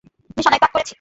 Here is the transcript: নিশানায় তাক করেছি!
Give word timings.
নিশানায় 0.37 0.61
তাক 0.63 0.71
করেছি! 0.73 0.89